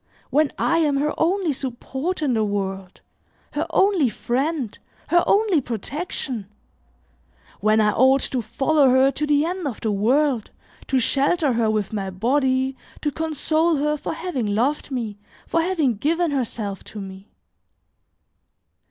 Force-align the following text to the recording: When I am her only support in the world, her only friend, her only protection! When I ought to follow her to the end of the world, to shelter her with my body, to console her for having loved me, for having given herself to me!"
When 0.31 0.51
I 0.57 0.79
am 0.79 0.97
her 0.97 1.13
only 1.15 1.53
support 1.53 2.23
in 2.23 2.33
the 2.33 2.43
world, 2.43 3.01
her 3.53 3.67
only 3.69 4.09
friend, 4.09 4.75
her 5.09 5.23
only 5.27 5.61
protection! 5.61 6.47
When 7.59 7.79
I 7.79 7.91
ought 7.91 8.21
to 8.21 8.41
follow 8.41 8.89
her 8.89 9.11
to 9.11 9.27
the 9.27 9.45
end 9.45 9.67
of 9.67 9.79
the 9.81 9.91
world, 9.91 10.49
to 10.87 10.97
shelter 10.97 11.53
her 11.53 11.69
with 11.69 11.93
my 11.93 12.09
body, 12.09 12.75
to 13.01 13.11
console 13.11 13.75
her 13.75 13.95
for 13.95 14.15
having 14.15 14.47
loved 14.55 14.89
me, 14.89 15.19
for 15.45 15.61
having 15.61 15.97
given 15.97 16.31
herself 16.31 16.83
to 16.85 16.99
me!" 16.99 17.29